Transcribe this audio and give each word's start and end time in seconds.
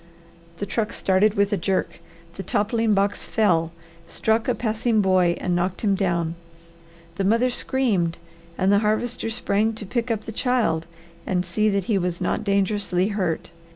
The 0.57 0.65
truck 0.65 0.93
started 0.93 1.35
with 1.35 1.53
a 1.53 1.57
jerk. 1.57 1.99
The 2.33 2.41
toppling 2.41 2.95
box 2.95 3.25
fell, 3.27 3.71
struck 4.07 4.47
a 4.47 4.55
passing 4.55 4.99
boy, 4.99 5.37
and 5.39 5.55
knocked 5.55 5.81
him 5.81 5.93
down. 5.93 6.33
The 7.17 7.23
mother 7.23 7.51
screamed 7.51 8.17
and 8.57 8.71
the 8.73 8.79
Harvester 8.79 9.29
sprang 9.29 9.73
to 9.73 9.85
pick 9.85 10.09
up 10.09 10.25
the 10.25 10.31
child 10.31 10.87
and 11.27 11.45
see 11.45 11.69
that 11.69 11.83
he 11.83 11.99
was 11.99 12.19
not 12.19 12.43
dangerously 12.43 13.09
hurt. 13.09 13.51